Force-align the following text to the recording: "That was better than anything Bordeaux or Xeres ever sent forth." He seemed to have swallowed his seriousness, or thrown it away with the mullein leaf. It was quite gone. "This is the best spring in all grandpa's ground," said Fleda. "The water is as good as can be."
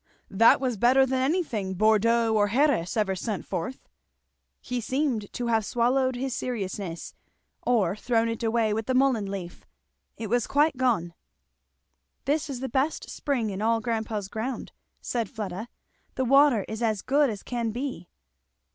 "That 0.31 0.59
was 0.59 0.77
better 0.77 1.05
than 1.05 1.21
anything 1.21 1.75
Bordeaux 1.75 2.33
or 2.33 2.49
Xeres 2.49 2.97
ever 2.97 3.15
sent 3.15 3.45
forth." 3.45 3.87
He 4.59 4.81
seemed 4.81 5.31
to 5.33 5.45
have 5.45 5.63
swallowed 5.63 6.15
his 6.15 6.35
seriousness, 6.35 7.13
or 7.61 7.95
thrown 7.95 8.27
it 8.27 8.41
away 8.41 8.73
with 8.73 8.87
the 8.87 8.95
mullein 8.95 9.29
leaf. 9.29 9.63
It 10.17 10.25
was 10.27 10.47
quite 10.47 10.75
gone. 10.75 11.13
"This 12.25 12.49
is 12.49 12.61
the 12.61 12.67
best 12.67 13.11
spring 13.11 13.51
in 13.51 13.61
all 13.61 13.79
grandpa's 13.79 14.27
ground," 14.27 14.71
said 15.01 15.29
Fleda. 15.29 15.67
"The 16.15 16.25
water 16.25 16.65
is 16.67 16.81
as 16.81 17.03
good 17.03 17.29
as 17.29 17.43
can 17.43 17.69
be." 17.69 18.09